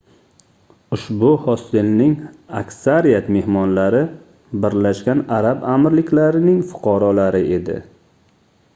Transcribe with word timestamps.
ushbu 0.95 1.27
hostelning 1.43 2.15
aksariyat 2.61 3.29
mehmonlari 3.37 4.01
birlashgan 4.65 5.23
arab 5.39 5.65
amirliklarining 5.77 6.61
fuqarolari 6.73 7.47
edi 7.61 7.79